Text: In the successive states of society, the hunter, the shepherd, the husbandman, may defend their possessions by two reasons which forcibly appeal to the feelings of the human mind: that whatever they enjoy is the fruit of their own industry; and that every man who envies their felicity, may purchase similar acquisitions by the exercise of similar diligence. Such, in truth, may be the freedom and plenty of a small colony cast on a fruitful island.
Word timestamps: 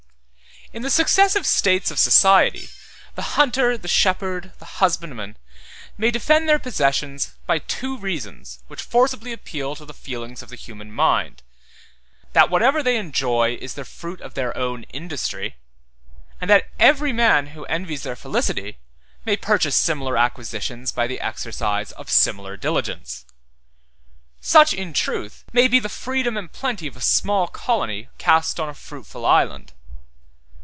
In 0.73 0.83
the 0.83 0.89
successive 0.89 1.45
states 1.45 1.91
of 1.91 1.99
society, 1.99 2.69
the 3.15 3.35
hunter, 3.35 3.77
the 3.77 3.89
shepherd, 3.89 4.53
the 4.59 4.79
husbandman, 4.79 5.35
may 5.97 6.11
defend 6.11 6.47
their 6.47 6.59
possessions 6.59 7.33
by 7.45 7.59
two 7.59 7.97
reasons 7.97 8.63
which 8.69 8.81
forcibly 8.81 9.33
appeal 9.33 9.75
to 9.75 9.83
the 9.83 9.93
feelings 9.93 10.41
of 10.41 10.47
the 10.47 10.55
human 10.55 10.89
mind: 10.89 11.43
that 12.31 12.49
whatever 12.49 12.81
they 12.81 12.95
enjoy 12.95 13.57
is 13.59 13.73
the 13.73 13.83
fruit 13.83 14.21
of 14.21 14.33
their 14.33 14.55
own 14.57 14.83
industry; 14.93 15.57
and 16.39 16.49
that 16.49 16.69
every 16.79 17.11
man 17.11 17.47
who 17.47 17.65
envies 17.65 18.03
their 18.03 18.15
felicity, 18.15 18.77
may 19.25 19.35
purchase 19.35 19.75
similar 19.75 20.15
acquisitions 20.17 20.93
by 20.93 21.05
the 21.05 21.19
exercise 21.19 21.91
of 21.91 22.09
similar 22.09 22.55
diligence. 22.55 23.25
Such, 24.39 24.71
in 24.73 24.93
truth, 24.93 25.43
may 25.51 25.67
be 25.67 25.79
the 25.79 25.89
freedom 25.89 26.37
and 26.37 26.49
plenty 26.49 26.87
of 26.87 26.95
a 26.95 27.01
small 27.01 27.49
colony 27.49 28.07
cast 28.17 28.57
on 28.57 28.69
a 28.69 28.73
fruitful 28.73 29.25
island. 29.25 29.73